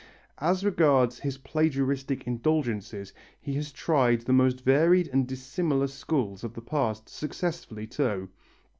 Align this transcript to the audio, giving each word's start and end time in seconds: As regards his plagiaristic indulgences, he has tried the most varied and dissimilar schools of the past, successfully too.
As 0.39 0.65
regards 0.65 1.19
his 1.19 1.37
plagiaristic 1.37 2.23
indulgences, 2.25 3.13
he 3.39 3.53
has 3.53 3.71
tried 3.71 4.21
the 4.21 4.33
most 4.33 4.61
varied 4.61 5.07
and 5.09 5.27
dissimilar 5.27 5.85
schools 5.85 6.43
of 6.43 6.55
the 6.55 6.61
past, 6.63 7.07
successfully 7.07 7.85
too. 7.85 8.29